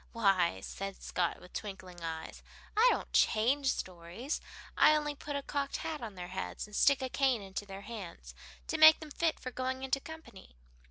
"Why," 0.13 0.61
said 0.61 1.03
Scott, 1.03 1.39
with 1.39 1.53
twinkling 1.53 2.01
eyes, 2.01 2.41
"I 2.75 2.87
don't 2.91 3.13
change 3.13 3.67
stories. 3.71 4.41
I 4.75 4.95
only 4.95 5.13
put 5.13 5.35
a 5.35 5.43
cocked 5.43 5.77
hat 5.77 6.01
on 6.01 6.15
their 6.15 6.29
heads, 6.29 6.65
and 6.65 6.75
stick 6.75 7.03
a 7.03 7.09
cane 7.09 7.43
into 7.43 7.67
their 7.67 7.81
hands 7.81 8.33
to 8.65 8.79
make 8.79 8.99
them 8.99 9.11
fit 9.11 9.39
for 9.39 9.51
going 9.51 9.83
into 9.83 9.99
company." 9.99 10.55